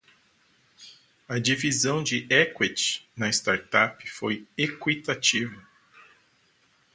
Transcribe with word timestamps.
A 1.29 1.37
divisão 1.39 2.01
de 2.01 2.25
equity 2.27 3.07
na 3.15 3.29
startup 3.31 4.09
foi 4.09 4.47
equitativa. 4.57 5.61